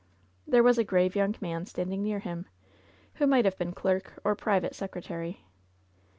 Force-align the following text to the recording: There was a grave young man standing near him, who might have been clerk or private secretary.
There 0.47 0.63
was 0.63 0.79
a 0.79 0.83
grave 0.83 1.15
young 1.15 1.35
man 1.41 1.67
standing 1.67 2.01
near 2.01 2.17
him, 2.17 2.47
who 3.13 3.27
might 3.27 3.45
have 3.45 3.59
been 3.59 3.71
clerk 3.71 4.13
or 4.23 4.33
private 4.33 4.73
secretary. 4.73 5.43